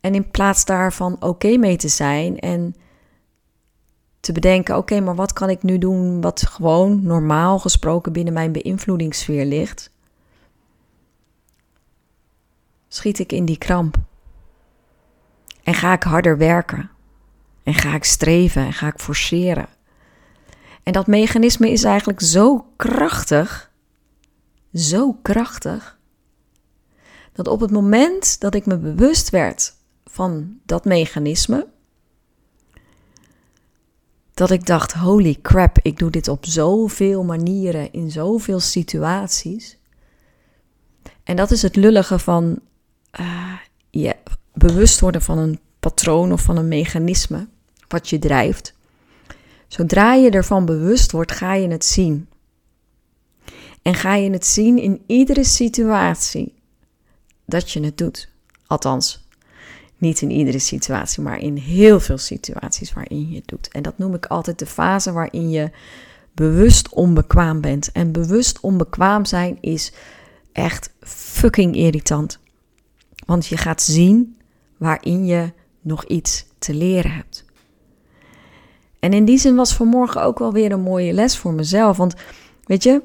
En 0.00 0.14
in 0.14 0.30
plaats 0.30 0.64
daarvan 0.64 1.22
oké 1.22 1.56
mee 1.56 1.76
te 1.76 1.88
zijn 1.88 2.38
en 2.38 2.74
te 4.20 4.32
bedenken: 4.32 4.76
oké, 4.76 5.00
maar 5.00 5.14
wat 5.14 5.32
kan 5.32 5.50
ik 5.50 5.62
nu 5.62 5.78
doen 5.78 6.20
wat 6.20 6.46
gewoon 6.46 7.02
normaal 7.02 7.58
gesproken 7.58 8.12
binnen 8.12 8.32
mijn 8.32 8.52
beïnvloedingssfeer 8.52 9.44
ligt? 9.44 9.90
Schiet 12.88 13.18
ik 13.18 13.32
in 13.32 13.44
die 13.44 13.58
kramp 13.58 13.96
en 15.62 15.74
ga 15.74 15.92
ik 15.92 16.02
harder 16.02 16.38
werken 16.38 16.90
en 17.62 17.74
ga 17.74 17.94
ik 17.94 18.04
streven 18.04 18.64
en 18.64 18.72
ga 18.72 18.86
ik 18.86 18.98
forceren. 18.98 19.68
En 20.86 20.92
dat 20.92 21.06
mechanisme 21.06 21.70
is 21.70 21.84
eigenlijk 21.84 22.20
zo 22.20 22.66
krachtig, 22.76 23.70
zo 24.74 25.12
krachtig, 25.12 25.98
dat 27.32 27.48
op 27.48 27.60
het 27.60 27.70
moment 27.70 28.40
dat 28.40 28.54
ik 28.54 28.66
me 28.66 28.78
bewust 28.78 29.30
werd 29.30 29.74
van 30.04 30.58
dat 30.64 30.84
mechanisme, 30.84 31.66
dat 34.34 34.50
ik 34.50 34.66
dacht: 34.66 34.92
holy 34.92 35.38
crap, 35.42 35.78
ik 35.82 35.98
doe 35.98 36.10
dit 36.10 36.28
op 36.28 36.46
zoveel 36.46 37.24
manieren, 37.24 37.92
in 37.92 38.10
zoveel 38.10 38.60
situaties. 38.60 39.78
En 41.24 41.36
dat 41.36 41.50
is 41.50 41.62
het 41.62 41.76
lullige 41.76 42.18
van 42.18 42.58
uh, 43.20 43.52
je 43.90 44.16
bewust 44.52 45.00
worden 45.00 45.22
van 45.22 45.38
een 45.38 45.60
patroon 45.80 46.32
of 46.32 46.42
van 46.42 46.56
een 46.56 46.68
mechanisme 46.68 47.48
wat 47.88 48.08
je 48.08 48.18
drijft. 48.18 48.75
Zodra 49.66 50.14
je 50.14 50.30
ervan 50.30 50.64
bewust 50.64 51.12
wordt, 51.12 51.32
ga 51.32 51.54
je 51.54 51.68
het 51.68 51.84
zien. 51.84 52.28
En 53.82 53.94
ga 53.94 54.14
je 54.14 54.30
het 54.30 54.46
zien 54.46 54.78
in 54.78 55.02
iedere 55.06 55.44
situatie 55.44 56.54
dat 57.44 57.70
je 57.70 57.80
het 57.84 57.98
doet. 57.98 58.28
Althans, 58.66 59.28
niet 59.98 60.20
in 60.20 60.30
iedere 60.30 60.58
situatie, 60.58 61.22
maar 61.22 61.38
in 61.38 61.56
heel 61.56 62.00
veel 62.00 62.18
situaties 62.18 62.92
waarin 62.92 63.28
je 63.28 63.36
het 63.36 63.48
doet. 63.48 63.68
En 63.68 63.82
dat 63.82 63.98
noem 63.98 64.14
ik 64.14 64.26
altijd 64.26 64.58
de 64.58 64.66
fase 64.66 65.12
waarin 65.12 65.50
je 65.50 65.70
bewust 66.32 66.88
onbekwaam 66.88 67.60
bent. 67.60 67.92
En 67.92 68.12
bewust 68.12 68.60
onbekwaam 68.60 69.24
zijn 69.24 69.58
is 69.60 69.92
echt 70.52 70.92
fucking 71.00 71.76
irritant. 71.76 72.38
Want 73.26 73.46
je 73.46 73.56
gaat 73.56 73.82
zien 73.82 74.36
waarin 74.76 75.26
je 75.26 75.52
nog 75.80 76.04
iets 76.04 76.46
te 76.58 76.74
leren 76.74 77.10
hebt. 77.10 77.35
En 79.00 79.12
in 79.12 79.24
die 79.24 79.38
zin 79.38 79.54
was 79.54 79.74
vanmorgen 79.74 80.22
ook 80.22 80.38
wel 80.38 80.52
weer 80.52 80.72
een 80.72 80.80
mooie 80.80 81.12
les 81.12 81.36
voor 81.36 81.52
mezelf. 81.52 81.96
Want 81.96 82.14
weet 82.64 82.82
je, 82.82 83.02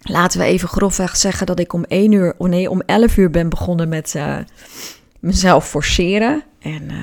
laten 0.00 0.40
we 0.40 0.46
even 0.46 0.68
grofweg 0.68 1.16
zeggen 1.16 1.46
dat 1.46 1.58
ik 1.58 1.72
om 1.72 1.84
1 1.84 2.12
uur, 2.12 2.34
oh 2.36 2.48
nee, 2.48 2.70
om 2.70 2.80
11 2.86 3.16
uur 3.16 3.30
ben 3.30 3.48
begonnen 3.48 3.88
met 3.88 4.14
uh, 4.16 4.38
mezelf 5.20 5.68
forceren. 5.68 6.42
En 6.58 6.82
uh, 6.82 6.96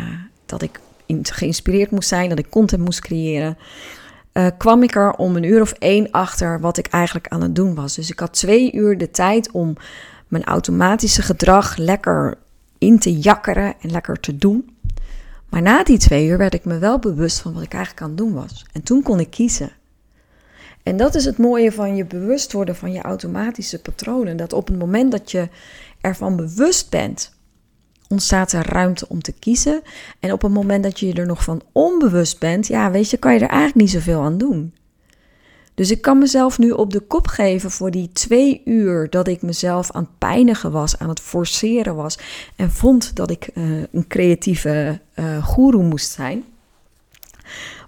dat 0.46 0.62
ik 0.62 0.80
geïnspireerd 1.22 1.92
moest 1.92 2.10
zijn, 2.10 2.30
dat 2.30 2.40
ik 2.40 2.50
content 2.50 2.84
moest 2.84 3.02
creëren. 3.02 3.58
Uh, 4.34 4.48
kwam 4.58 4.84
ik 4.84 4.96
er 4.96 5.12
om 5.12 5.36
een 5.36 5.44
uur 5.44 5.62
of 5.62 5.72
één 5.72 6.12
achter 6.12 6.60
wat 6.60 6.78
ik 6.78 6.88
eigenlijk 6.88 7.28
aan 7.28 7.42
het 7.42 7.56
doen 7.56 7.76
was. 7.76 7.96
Dus 7.96 8.10
ik 8.10 8.20
had 8.20 8.34
twee 8.34 8.72
uur 8.72 8.98
de 8.98 9.12
tijd 9.12 9.52
om 9.52 9.76
mijn 10.28 10.44
automatische 10.44 11.22
gedrag 11.22 11.78
lekker 11.78 12.38
in 12.78 13.00
te 13.00 13.20
jakkeren 13.20 13.74
en 13.82 13.92
lekker 13.92 14.20
te 14.20 14.38
doen. 14.38 14.75
Maar 15.50 15.62
na 15.62 15.84
die 15.84 15.98
twee 15.98 16.28
uur 16.28 16.38
werd 16.38 16.54
ik 16.54 16.66
me 16.66 16.78
wel 16.78 17.00
bewust 17.00 17.40
van 17.40 17.54
wat 17.54 17.64
ik 17.64 17.74
eigenlijk 17.74 18.04
aan 18.04 18.10
het 18.10 18.18
doen 18.18 18.34
was. 18.34 18.66
En 18.74 18.84
toen 18.84 19.04
kon 19.04 19.20
ik 19.20 19.30
kiezen. 19.30 19.72
En 20.84 20.98
dat 20.98 21.16
is 21.16 21.26
het 21.26 21.38
mooie 21.38 21.72
van 21.72 21.96
je 21.96 22.06
bewust 22.06 22.52
worden 22.52 22.76
van 22.76 22.92
je 22.92 23.02
automatische 23.02 23.82
patronen. 23.82 24.38
Dat 24.38 24.54
op 24.54 24.68
het 24.68 24.78
moment 24.78 25.12
dat 25.12 25.32
je 25.32 25.50
ervan 26.02 26.36
bewust 26.36 26.90
bent, 26.90 27.34
ontstaat 28.08 28.52
er 28.52 28.70
ruimte 28.70 29.10
om 29.10 29.22
te 29.22 29.32
kiezen. 29.32 29.82
En 30.20 30.32
op 30.32 30.42
het 30.42 30.52
moment 30.52 30.84
dat 30.84 31.00
je 31.00 31.14
er 31.14 31.26
nog 31.26 31.44
van 31.44 31.62
onbewust 31.72 32.40
bent, 32.40 32.68
ja, 32.68 32.92
weet 32.92 33.10
je, 33.10 33.18
kan 33.18 33.34
je 33.34 33.40
er 33.40 33.50
eigenlijk 33.50 33.80
niet 33.80 33.90
zoveel 33.90 34.22
aan 34.22 34.38
doen. 34.38 34.74
Dus 35.76 35.92
ik 35.92 36.02
kan 36.02 36.18
mezelf 36.18 36.58
nu 36.58 36.72
op 36.72 36.92
de 36.92 37.00
kop 37.00 37.28
geven 37.28 37.72
voor 37.72 37.92
die 37.92 38.10
twee 38.12 38.62
uur 38.66 39.10
dat 39.10 39.28
ik 39.28 39.42
mezelf 39.42 39.92
aan 39.92 40.04
het 40.04 40.18
pijnigen 40.18 40.72
was, 40.72 41.00
aan 41.00 41.10
het 41.10 41.20
forceren 41.20 41.96
was 41.96 42.18
en 42.56 42.72
vond 42.72 43.16
dat 43.16 43.32
ik 43.32 43.50
uh, 43.54 43.84
een 43.92 44.08
creatieve 44.08 45.00
uh, 45.16 45.46
goeroe 45.46 45.84
moest 45.84 46.12
zijn. 46.12 46.44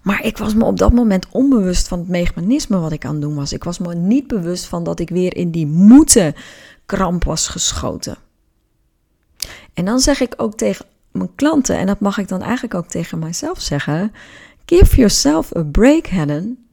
Maar 0.01 0.25
ik 0.25 0.37
was 0.37 0.53
me 0.53 0.63
op 0.65 0.77
dat 0.77 0.93
moment 0.93 1.27
onbewust 1.31 1.87
van 1.87 1.99
het 1.99 2.07
mechanisme 2.07 2.79
wat 2.79 2.91
ik 2.91 3.05
aan 3.05 3.11
het 3.11 3.21
doen 3.21 3.35
was. 3.35 3.53
Ik 3.53 3.63
was 3.63 3.79
me 3.79 3.95
niet 3.95 4.27
bewust 4.27 4.65
van 4.65 4.83
dat 4.83 4.99
ik 4.99 5.09
weer 5.09 5.35
in 5.35 5.51
die 5.51 5.67
moeten 5.67 6.35
kramp 6.85 7.23
was 7.23 7.47
geschoten. 7.47 8.17
En 9.73 9.85
dan 9.85 9.99
zeg 9.99 10.21
ik 10.21 10.33
ook 10.37 10.57
tegen 10.57 10.85
mijn 11.11 11.35
klanten, 11.35 11.77
en 11.77 11.85
dat 11.85 11.99
mag 11.99 12.17
ik 12.17 12.27
dan 12.27 12.41
eigenlijk 12.41 12.73
ook 12.73 12.87
tegen 12.87 13.19
mijzelf 13.19 13.61
zeggen: 13.61 14.11
Give 14.65 14.95
yourself 14.95 15.55
a 15.55 15.63
break, 15.63 16.05
Helen. 16.05 16.66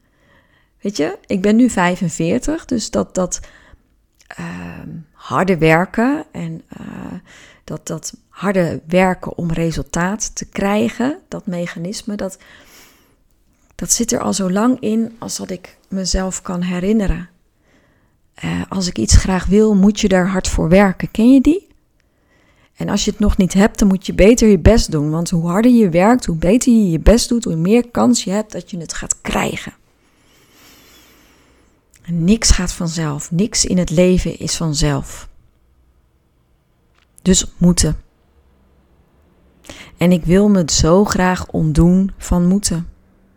Weet 0.84 0.96
je, 0.96 1.18
ik 1.26 1.42
ben 1.42 1.56
nu 1.56 1.70
45, 1.70 2.64
dus 2.64 2.90
dat, 2.90 3.14
dat 3.14 3.40
uh, 4.40 4.46
harde 5.12 5.58
werken 5.58 6.24
en 6.32 6.62
uh, 6.80 7.12
dat, 7.64 7.86
dat 7.86 8.16
harde 8.28 8.80
werken 8.86 9.36
om 9.36 9.52
resultaat 9.52 10.34
te 10.34 10.44
krijgen, 10.44 11.18
dat 11.28 11.46
mechanisme, 11.46 12.14
dat, 12.14 12.38
dat 13.74 13.92
zit 13.92 14.12
er 14.12 14.20
al 14.20 14.32
zo 14.32 14.50
lang 14.50 14.80
in 14.80 15.16
als 15.18 15.36
dat 15.36 15.50
ik 15.50 15.76
mezelf 15.88 16.42
kan 16.42 16.60
herinneren. 16.60 17.28
Uh, 18.44 18.62
als 18.68 18.86
ik 18.86 18.98
iets 18.98 19.16
graag 19.16 19.46
wil, 19.46 19.74
moet 19.74 20.00
je 20.00 20.08
daar 20.08 20.28
hard 20.28 20.48
voor 20.48 20.68
werken. 20.68 21.10
Ken 21.10 21.32
je 21.32 21.40
die? 21.40 21.68
En 22.76 22.88
als 22.88 23.04
je 23.04 23.10
het 23.10 23.20
nog 23.20 23.36
niet 23.36 23.52
hebt, 23.52 23.78
dan 23.78 23.88
moet 23.88 24.06
je 24.06 24.14
beter 24.14 24.48
je 24.48 24.58
best 24.58 24.90
doen. 24.90 25.10
Want 25.10 25.30
hoe 25.30 25.48
harder 25.48 25.72
je 25.72 25.88
werkt, 25.88 26.24
hoe 26.24 26.36
beter 26.36 26.72
je 26.72 26.90
je 26.90 27.00
best 27.00 27.28
doet, 27.28 27.44
hoe 27.44 27.56
meer 27.56 27.88
kans 27.90 28.24
je 28.24 28.30
hebt 28.30 28.52
dat 28.52 28.70
je 28.70 28.78
het 28.78 28.92
gaat 28.92 29.20
krijgen. 29.20 29.72
Niks 32.06 32.50
gaat 32.50 32.72
vanzelf. 32.72 33.30
Niks 33.30 33.64
in 33.64 33.78
het 33.78 33.90
leven 33.90 34.38
is 34.38 34.56
vanzelf. 34.56 35.28
Dus 37.22 37.46
moeten. 37.56 37.96
En 39.96 40.12
ik 40.12 40.24
wil 40.24 40.48
me 40.48 40.62
zo 40.66 41.04
graag 41.04 41.46
ontdoen 41.46 42.10
van 42.18 42.46
moeten. 42.46 42.88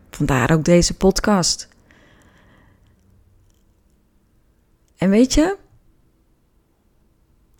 Vandaar 0.09 0.51
ook 0.51 0.63
deze 0.63 0.93
podcast. 0.93 1.67
En 4.97 5.09
weet 5.09 5.33
je, 5.33 5.57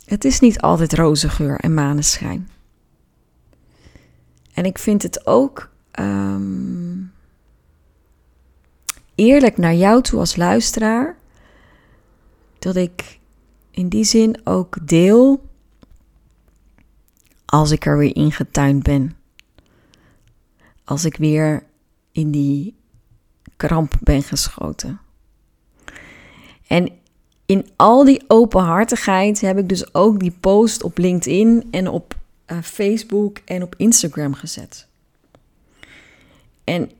het 0.06 0.26
is 0.26 0.40
niet 0.40 0.62
altijd 0.62 0.94
roze 0.94 1.30
geur 1.30 1.60
en 1.60 1.74
maneschijn. 1.74 2.50
En 4.54 4.66
ik 4.66 4.78
vind 4.78 5.04
het 5.04 5.26
ook 5.26 5.70
um, 6.00 7.12
eerlijk 9.18 9.58
naar 9.58 9.76
jou 9.76 10.02
toe 10.02 10.20
als 10.20 10.36
luisteraar. 10.36 11.18
Dat 12.60 12.76
ik 12.76 13.20
in 13.72 13.90
die 13.90 14.04
zin 14.04 14.40
ook 14.44 14.88
deel 14.88 15.46
als 17.46 17.72
ik 17.72 17.86
er 17.86 17.98
weer 17.98 18.16
ingetuind 18.16 18.84
ben. 18.84 19.16
als 20.84 21.06
ik 21.06 21.16
weer 21.18 21.64
in 22.12 22.32
die 22.32 22.76
kramp 23.58 23.94
ben 24.02 24.24
geschoten. 24.24 25.00
En 26.68 26.92
in 27.46 27.70
al 27.76 28.04
die 28.04 28.24
openhartigheid 28.28 29.42
heb 29.42 29.58
ik 29.58 29.70
dus 29.70 29.94
ook 29.94 30.20
die 30.20 30.36
post 30.40 30.84
op 30.84 30.98
LinkedIn 30.98 31.68
en 31.72 31.88
op 31.88 32.16
uh, 32.48 32.58
Facebook 32.62 33.38
en 33.46 33.64
op 33.64 33.76
Instagram 33.78 34.34
gezet. 34.34 34.88
En 36.64 36.92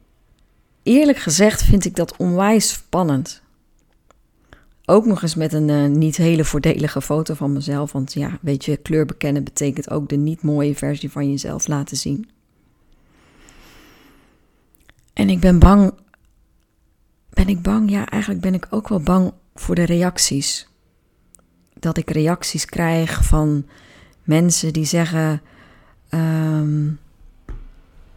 eerlijk 0.88 1.17
gezegd 1.17 1.63
vind 1.63 1.86
ik 1.86 1.96
dat 1.96 2.17
onwijs 2.17 2.70
spannend. 2.70 3.41
Ook 4.86 5.06
nog 5.06 5.22
eens 5.22 5.36
met 5.36 5.53
een 5.53 5.67
uh, 5.67 5.86
niet 5.86 6.17
hele 6.17 6.46
voordelige 6.46 7.01
foto 7.01 7.34
van 7.34 7.53
mezelf. 7.53 7.91
Want 7.91 8.13
ja, 8.13 8.38
weet 8.41 8.65
je, 8.65 8.77
kleur 8.77 9.06
bekennen 9.06 9.44
betekent 9.44 9.89
ook 9.89 10.10
de 10.10 10.15
niet 10.15 10.41
mooie 10.41 10.75
versie 10.75 11.12
van 11.12 11.29
jezelf 11.29 11.67
laten 11.67 11.98
zien. 11.98 12.29
En 15.13 15.29
ik 15.29 15.39
ben 15.39 15.60
bang. 15.60 15.94
Ben 17.29 17.48
ik 17.48 17.62
bang? 17.62 17.89
Ja, 17.89 18.10
eigenlijk 18.10 18.41
ben 18.41 18.53
ik 18.53 18.67
ook 18.70 18.88
wel 18.88 19.00
bang 19.00 19.34
voor 19.56 19.75
de 19.75 19.84
reacties. 19.84 20.67
Dat 21.74 21.98
ik 21.98 22.10
reacties 22.10 22.65
krijg 22.65 23.25
van 23.25 23.65
mensen 24.24 24.74
die 24.74 24.86
zeggen: 24.86 25.41
um, 26.10 27.00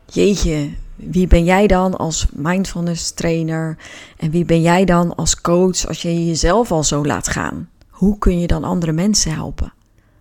Jeetje, 0.06 0.70
wie 1.00 1.26
ben 1.26 1.44
jij 1.44 1.66
dan 1.66 1.96
als 1.96 2.26
mindfulness 2.32 3.10
trainer? 3.10 3.76
En 4.16 4.30
wie 4.30 4.44
ben 4.44 4.60
jij 4.60 4.84
dan 4.84 5.14
als 5.14 5.40
coach 5.40 5.86
als 5.86 6.02
je 6.02 6.26
jezelf 6.26 6.72
al 6.72 6.84
zo 6.84 7.04
laat 7.04 7.28
gaan? 7.28 7.70
Hoe 7.88 8.18
kun 8.18 8.40
je 8.40 8.46
dan 8.46 8.64
andere 8.64 8.92
mensen 8.92 9.32
helpen? 9.32 9.72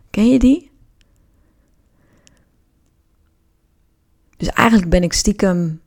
Ken 0.09 0.29
je 0.29 0.39
die? 0.39 0.71
Dus 4.37 4.47
eigenlijk 4.47 4.89
ben 4.89 5.03
ik 5.03 5.13
stiekem 5.13 5.81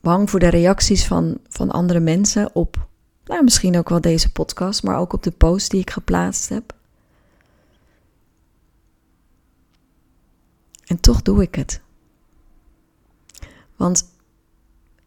bang 0.00 0.30
voor 0.30 0.40
de 0.40 0.48
reacties 0.48 1.06
van, 1.06 1.38
van 1.48 1.70
andere 1.70 2.00
mensen 2.00 2.54
op, 2.54 2.88
nou 3.24 3.44
misschien 3.44 3.78
ook 3.78 3.88
wel 3.88 4.00
deze 4.00 4.32
podcast, 4.32 4.82
maar 4.82 4.98
ook 4.98 5.12
op 5.12 5.22
de 5.22 5.30
post 5.30 5.70
die 5.70 5.80
ik 5.80 5.90
geplaatst 5.90 6.48
heb. 6.48 6.74
En 10.84 11.00
toch 11.00 11.22
doe 11.22 11.42
ik 11.42 11.54
het. 11.54 11.80
Want 13.76 14.14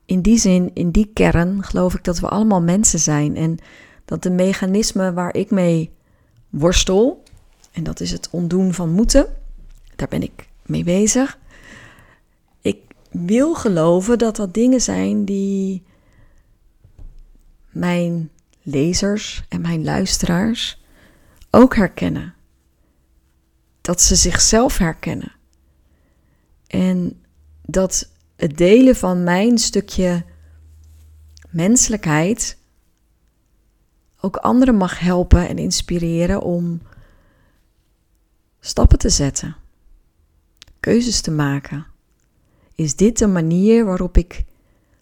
in 0.06 0.22
die 0.22 0.38
zin, 0.38 0.72
in 0.74 0.92
die 0.92 1.12
kern, 1.14 1.64
geloof 1.64 1.94
ik 1.94 2.04
dat 2.04 2.20
we 2.20 2.28
allemaal 2.28 2.62
mensen 2.62 3.00
zijn. 3.00 3.36
En 3.36 3.58
dat 4.06 4.24
de 4.24 4.30
mechanismen 4.30 5.14
waar 5.14 5.36
ik 5.36 5.52
mee 5.52 5.92
worstel, 6.50 7.24
en 7.72 7.84
dat 7.84 8.00
is 8.00 8.12
het 8.12 8.30
ontdoen 8.32 8.74
van 8.74 8.90
moeten, 8.90 9.28
daar 9.96 10.08
ben 10.08 10.22
ik 10.22 10.50
mee 10.66 10.84
bezig. 10.84 11.40
Ik 12.62 12.78
wil 13.12 13.56
geloven 13.56 14.18
dat 14.18 14.36
dat 14.36 14.54
dingen 14.54 14.82
zijn 14.82 15.26
die 15.26 15.84
mijn 17.70 18.30
lezers 18.62 19.44
en 19.50 19.62
mijn 19.62 19.84
luisteraars 19.84 20.82
ook 21.50 21.76
herkennen. 21.76 22.34
Dat 23.82 24.02
ze 24.02 24.16
zichzelf 24.16 24.78
herkennen. 24.78 25.32
En 26.68 27.24
dat 27.62 28.10
het 28.40 28.58
delen 28.58 28.96
van 28.96 29.24
mijn 29.24 29.58
stukje 29.58 30.24
menselijkheid 31.50 32.58
ook 34.22 34.36
anderen 34.36 34.76
mag 34.76 35.00
helpen 35.00 35.48
en 35.48 35.58
inspireren 35.58 36.42
om 36.42 36.82
stappen 38.60 38.98
te 38.98 39.10
zetten, 39.10 39.56
keuzes 40.80 41.22
te 41.22 41.32
maken. 41.32 41.86
Is 42.76 42.96
dit 42.96 43.18
de 43.18 43.28
manier 43.28 43.86
waarop 43.86 44.18
ik 44.18 44.44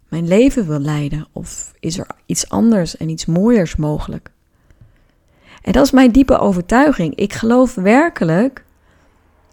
mijn 0.07 0.27
leven 0.27 0.67
wil 0.67 0.79
leiden? 0.79 1.27
Of 1.31 1.73
is 1.79 1.97
er 1.97 2.07
iets 2.25 2.49
anders 2.49 2.97
en 2.97 3.09
iets 3.09 3.25
mooiers 3.25 3.75
mogelijk? 3.75 4.31
En 5.61 5.71
dat 5.71 5.85
is 5.85 5.91
mijn 5.91 6.11
diepe 6.11 6.37
overtuiging. 6.37 7.15
Ik 7.15 7.33
geloof 7.33 7.75
werkelijk 7.75 8.65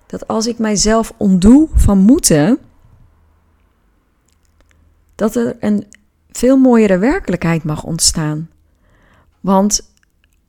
dat 0.06 0.28
als 0.28 0.46
ik 0.46 0.58
mijzelf 0.58 1.12
ontdoe 1.16 1.68
van 1.74 1.98
moeten, 1.98 2.58
dat 5.14 5.36
er 5.36 5.56
een 5.60 5.86
veel 6.30 6.56
mooiere 6.56 6.98
werkelijkheid 6.98 7.64
mag 7.64 7.84
ontstaan. 7.84 8.50
Want 9.40 9.92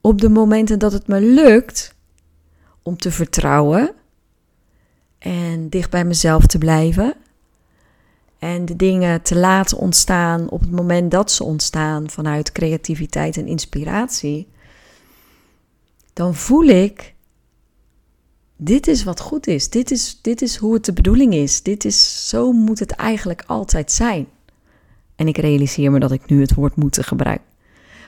op 0.02 0.22
de 0.22 0.30
momenten 0.30 0.80
dat 0.80 0.92
het 0.92 1.08
me 1.08 1.22
lukt 1.22 1.96
om 2.84 2.98
te 2.98 3.12
vertrouwen 3.12 3.92
en 5.18 5.70
dicht 5.70 5.90
bij 5.90 6.06
mezelf 6.06 6.46
te 6.46 6.58
blijven 6.58 7.16
en 8.40 8.66
de 8.66 8.76
dingen 8.76 9.22
te 9.22 9.36
laten 9.36 9.78
ontstaan 9.78 10.50
op 10.50 10.60
het 10.60 10.72
moment 10.72 11.12
dat 11.12 11.32
ze 11.32 11.44
ontstaan 11.44 12.10
vanuit 12.10 12.52
creativiteit 12.52 13.38
en 13.38 13.48
inspiratie, 13.48 14.48
dan 16.14 16.36
voel 16.36 16.64
ik 16.64 17.14
dit 18.58 18.88
is 18.88 19.04
wat 19.04 19.20
goed 19.20 19.48
is. 19.48 19.70
Dit 19.70 19.92
is, 19.92 20.20
dit 20.22 20.42
is 20.42 20.56
hoe 20.56 20.74
het 20.74 20.86
de 20.86 20.94
bedoeling 20.94 21.34
is. 21.34 21.64
Dit 21.64 21.86
is, 21.86 22.30
zo 22.30 22.52
moet 22.52 22.80
het 22.80 22.92
eigenlijk 22.92 23.44
altijd 23.48 23.92
zijn. 23.92 24.28
En 25.16 25.28
ik 25.28 25.38
realiseer 25.38 25.92
me 25.92 26.00
dat 26.00 26.12
ik 26.12 26.30
nu 26.30 26.42
het 26.42 26.54
woord 26.54 26.76
moeten 26.76 27.04
gebruik. 27.04 27.42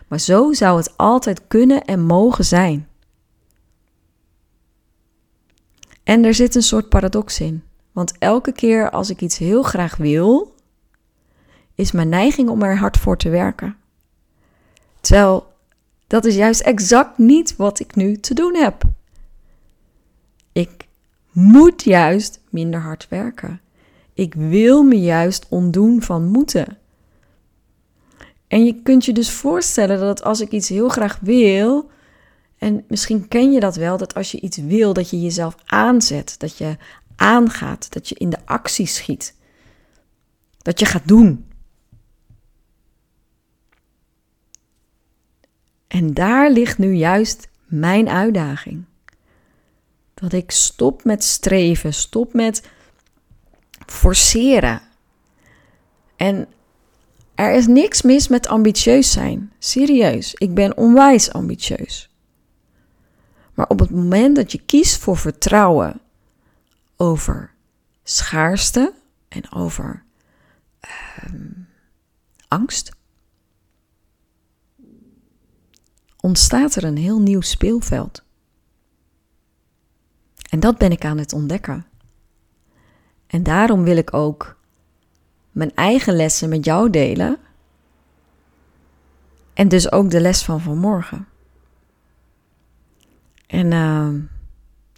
Maar 0.08 0.20
zo 0.20 0.54
zou 0.54 0.78
het 0.78 0.98
altijd 0.98 1.42
kunnen 1.48 1.86
en 1.86 2.02
mogen 2.02 2.46
zijn. 2.46 2.88
En 6.04 6.26
er 6.26 6.34
zit 6.34 6.56
een 6.56 6.62
soort 6.62 6.90
paradox 6.90 7.40
in. 7.40 7.64
Want 7.92 8.18
elke 8.18 8.52
keer 8.52 8.90
als 8.90 9.10
ik 9.10 9.22
iets 9.22 9.38
heel 9.38 9.64
graag 9.64 9.96
wil, 9.96 10.56
is 11.76 11.92
mijn 11.92 12.10
neiging 12.10 12.50
om 12.50 12.64
er 12.64 12.78
hard 12.78 12.98
voor 12.98 13.18
te 13.18 13.30
werken. 13.30 13.76
Terwijl 15.02 15.54
dat 16.08 16.26
is 16.26 16.36
juist 16.36 16.62
exact 16.62 17.18
niet 17.18 17.56
wat 17.56 17.80
ik 17.80 17.96
nu 17.96 18.18
te 18.18 18.34
doen 18.34 18.56
heb. 18.56 18.84
Ik 20.52 20.88
moet 21.32 21.84
juist 21.84 22.40
minder 22.50 22.80
hard 22.80 23.08
werken. 23.10 23.62
Ik 24.14 24.34
wil 24.34 24.84
me 24.84 25.00
juist 25.00 25.46
ontdoen 25.50 26.02
van 26.02 26.26
moeten. 26.26 26.78
En 28.48 28.66
je 28.66 28.82
kunt 28.82 29.06
je 29.06 29.14
dus 29.14 29.32
voorstellen 29.32 30.00
dat 30.00 30.24
als 30.24 30.42
ik 30.42 30.52
iets 30.52 30.70
heel 30.70 30.90
graag 30.90 31.20
wil, 31.22 31.90
en 32.58 32.86
misschien 32.88 33.28
ken 33.28 33.52
je 33.52 33.60
dat 33.60 33.76
wel, 33.76 33.98
dat 33.98 34.14
als 34.14 34.32
je 34.32 34.40
iets 34.40 34.58
wil, 34.58 34.94
dat 34.94 35.10
je 35.10 35.22
jezelf 35.22 35.56
aanzet, 35.66 36.36
dat 36.38 36.58
je 36.58 36.78
aangaat, 37.16 37.94
dat 37.94 38.10
je 38.10 38.16
in 38.16 38.30
de 38.30 38.46
actie 38.46 38.86
schiet, 38.86 39.36
dat 40.58 40.80
je 40.80 40.86
gaat 40.86 41.08
doen. 41.08 41.46
En 45.88 46.14
daar 46.14 46.52
ligt 46.52 46.78
nu 46.78 46.94
juist 46.94 47.50
mijn 47.66 48.10
uitdaging. 48.10 48.84
Dat 50.14 50.34
ik 50.34 50.52
stop 50.52 51.04
met 51.04 51.24
streven, 51.24 51.94
stop 51.94 52.34
met 52.34 52.70
forceren. 53.86 54.82
En 56.16 56.48
er 57.38 57.54
is 57.54 57.68
niks 57.68 58.02
mis 58.02 58.28
met 58.28 58.48
ambitieus 58.48 59.12
zijn. 59.12 59.52
Serieus, 59.60 60.34
ik 60.34 60.54
ben 60.54 60.78
onwijs 60.78 61.32
ambitieus. 61.32 62.10
Maar 63.54 63.68
op 63.68 63.80
het 63.80 63.90
moment 63.90 64.36
dat 64.36 64.52
je 64.52 64.62
kiest 64.66 64.98
voor 64.98 65.18
vertrouwen 65.18 66.02
over 66.96 67.54
schaarste 68.04 68.94
en 69.28 69.52
over 69.52 70.04
ehm, 70.80 71.50
angst, 72.48 72.92
ontstaat 76.20 76.76
er 76.76 76.84
een 76.84 76.98
heel 76.98 77.20
nieuw 77.20 77.42
speelveld. 77.42 78.24
En 80.50 80.60
dat 80.60 80.78
ben 80.78 80.92
ik 80.92 81.06
aan 81.06 81.18
het 81.18 81.34
ontdekken. 81.34 81.86
En 83.28 83.44
daarom 83.44 83.84
wil 83.84 83.98
ik 83.98 84.14
ook 84.14 84.57
mijn 85.58 85.72
eigen 85.76 86.16
lessen 86.16 86.50
met 86.50 86.66
jou 86.66 86.90
delen. 86.90 87.38
En 89.54 89.68
dus 89.68 89.92
ook 89.92 90.10
de 90.10 90.22
les 90.22 90.44
van 90.44 90.62
vanmorgen. 90.62 91.28
En 93.48 93.66
uh, 93.66 94.08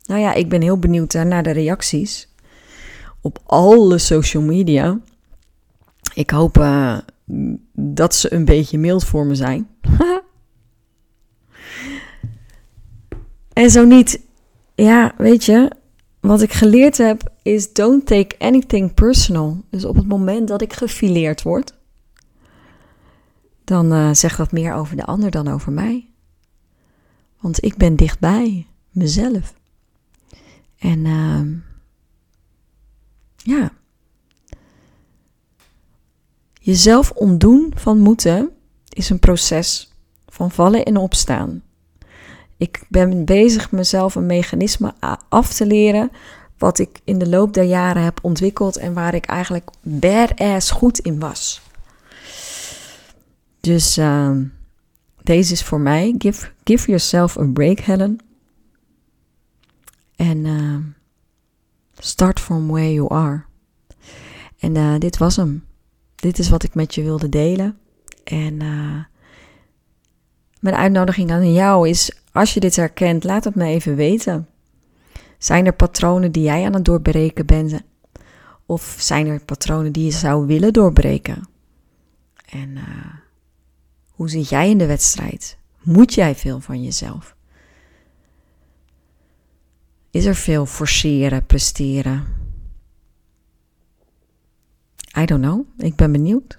nou 0.05 0.21
ja, 0.21 0.33
ik 0.33 0.49
ben 0.49 0.61
heel 0.61 0.79
benieuwd 0.79 1.13
naar 1.13 1.43
de 1.43 1.51
reacties 1.51 2.27
op 3.21 3.39
alle 3.45 3.97
social 3.97 4.43
media. 4.43 4.99
Ik 6.13 6.29
hoop 6.29 6.57
uh, 6.57 6.97
dat 7.73 8.15
ze 8.15 8.33
een 8.33 8.45
beetje 8.45 8.77
mild 8.77 9.05
voor 9.05 9.25
me 9.25 9.35
zijn. 9.35 9.67
en 13.53 13.69
zo 13.69 13.85
niet, 13.85 14.21
ja, 14.75 15.13
weet 15.17 15.45
je, 15.45 15.71
wat 16.19 16.41
ik 16.41 16.53
geleerd 16.53 16.97
heb 16.97 17.31
is 17.41 17.73
don't 17.73 18.05
take 18.05 18.35
anything 18.39 18.93
personal. 18.93 19.63
Dus 19.69 19.85
op 19.85 19.95
het 19.95 20.07
moment 20.07 20.47
dat 20.47 20.61
ik 20.61 20.73
gefileerd 20.73 21.41
word, 21.41 21.73
dan 23.63 23.93
uh, 23.93 24.13
zegt 24.13 24.37
dat 24.37 24.51
meer 24.51 24.73
over 24.73 24.95
de 24.95 25.05
ander 25.05 25.31
dan 25.31 25.47
over 25.47 25.71
mij. 25.71 26.09
Want 27.39 27.63
ik 27.63 27.77
ben 27.77 27.95
dichtbij 27.95 28.67
mezelf. 28.91 29.53
En 30.77 31.05
uh, 31.05 31.41
ja, 33.35 33.71
Jezelf 36.69 37.11
ontdoen 37.11 37.71
van 37.75 37.99
moeten 37.99 38.49
is 38.89 39.09
een 39.09 39.19
proces 39.19 39.93
van 40.27 40.51
vallen 40.51 40.85
en 40.85 40.97
opstaan. 40.97 41.63
Ik 42.57 42.83
ben 42.89 43.25
bezig 43.25 43.71
mezelf 43.71 44.15
een 44.15 44.25
mechanisme 44.25 44.93
af 45.29 45.53
te 45.53 45.65
leren 45.65 46.11
wat 46.59 46.79
ik 46.79 46.99
in 47.03 47.17
de 47.17 47.29
loop 47.29 47.53
der 47.53 47.63
jaren 47.63 48.03
heb 48.03 48.19
ontwikkeld 48.21 48.77
en 48.77 48.93
waar 48.93 49.13
ik 49.13 49.25
eigenlijk 49.25 49.69
badass 49.81 50.71
goed 50.71 50.99
in 50.99 51.19
was. 51.19 51.61
Dus 53.59 53.97
uh, 53.97 54.31
deze 55.21 55.53
is 55.53 55.63
voor 55.63 55.79
mij. 55.79 56.15
Give, 56.17 56.49
give 56.63 56.85
yourself 56.85 57.37
a 57.37 57.45
break, 57.45 57.79
Helen. 57.79 58.19
En 60.15 60.37
uh, 60.45 60.75
start 61.97 62.39
from 62.39 62.67
where 62.67 62.93
you 62.93 63.13
are. 63.13 63.43
En 64.59 64.75
uh, 64.75 64.97
dit 64.97 65.17
was 65.17 65.35
hem. 65.35 65.65
Dit 66.15 66.39
is 66.39 66.49
wat 66.49 66.63
ik 66.63 66.73
met 66.73 66.95
je 66.95 67.03
wilde 67.03 67.29
delen. 67.29 67.77
En 68.23 68.63
uh, 68.63 69.03
mijn 70.59 70.75
uitnodiging 70.75 71.31
aan 71.31 71.53
jou 71.53 71.89
is: 71.89 72.11
als 72.31 72.53
je 72.53 72.59
dit 72.59 72.75
herkent, 72.75 73.23
laat 73.23 73.43
het 73.43 73.55
me 73.55 73.65
even 73.65 73.95
weten. 73.95 74.47
Zijn 75.39 75.65
er 75.65 75.73
patronen 75.73 76.31
die 76.31 76.43
jij 76.43 76.65
aan 76.65 76.73
het 76.73 76.85
doorbreken 76.85 77.45
bent? 77.45 77.81
Of 78.65 78.95
zijn 78.99 79.27
er 79.27 79.45
patronen 79.45 79.91
die 79.91 80.05
je 80.05 80.11
zou 80.11 80.47
willen 80.47 80.73
doorbreken? 80.73 81.47
En 82.49 82.69
uh, 82.69 82.83
hoe 84.09 84.29
zit 84.29 84.49
jij 84.49 84.69
in 84.69 84.77
de 84.77 84.85
wedstrijd? 84.85 85.57
Moet 85.81 86.13
jij 86.13 86.35
veel 86.35 86.59
van 86.59 86.83
jezelf? 86.83 87.35
Is 90.11 90.25
er 90.25 90.35
veel 90.35 90.65
forceren, 90.65 91.45
presteren? 91.45 92.27
I 95.17 95.25
don't 95.25 95.41
know. 95.41 95.65
Ik 95.77 95.95
ben 95.95 96.11
benieuwd. 96.11 96.57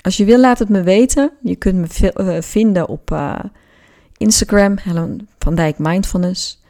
Als 0.00 0.16
je 0.16 0.24
wil, 0.24 0.40
laat 0.40 0.58
het 0.58 0.68
me 0.68 0.82
weten. 0.82 1.32
Je 1.42 1.56
kunt 1.56 2.00
me 2.00 2.12
uh, 2.16 2.42
vinden 2.42 2.88
op 2.88 3.10
uh, 3.10 3.38
Instagram, 4.16 4.76
Helen 4.78 5.28
van 5.38 5.54
Dijk 5.54 5.78
Mindfulness. 5.78 6.64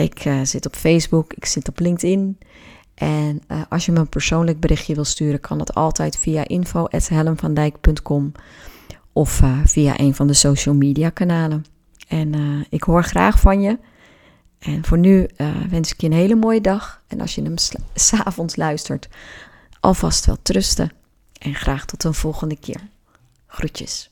Ik 0.00 0.24
uh, 0.24 0.40
zit 0.42 0.66
op 0.66 0.76
Facebook, 0.76 1.32
ik 1.32 1.44
zit 1.44 1.68
op 1.68 1.78
LinkedIn. 1.78 2.38
En 2.94 3.42
als 3.68 3.86
je 3.86 3.92
me 3.92 3.98
een 3.98 4.08
persoonlijk 4.08 4.60
berichtje 4.60 4.94
wil 4.94 5.04
sturen, 5.04 5.40
kan 5.40 5.58
dat 5.58 5.74
altijd 5.74 6.16
via 6.16 6.46
info.helenvandijk.com 6.48 8.32
of 9.12 9.42
via 9.64 9.98
een 9.98 10.14
van 10.14 10.26
de 10.26 10.32
social 10.32 10.74
media 10.74 11.10
kanalen. 11.10 11.64
En 12.08 12.34
ik 12.70 12.82
hoor 12.82 13.04
graag 13.04 13.40
van 13.40 13.60
je. 13.60 13.78
En 14.58 14.84
voor 14.84 14.98
nu 14.98 15.28
wens 15.70 15.92
ik 15.92 16.00
je 16.00 16.06
een 16.06 16.12
hele 16.12 16.34
mooie 16.34 16.60
dag. 16.60 17.02
En 17.06 17.20
als 17.20 17.34
je 17.34 17.42
hem 17.42 17.54
s'avonds 17.94 18.56
luistert, 18.56 19.08
alvast 19.80 20.26
wel 20.26 20.38
trusten. 20.42 20.92
En 21.38 21.54
graag 21.54 21.84
tot 21.84 22.04
een 22.04 22.14
volgende 22.14 22.58
keer. 22.58 22.80
Groetjes. 23.46 24.10